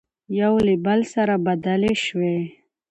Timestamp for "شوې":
2.05-2.37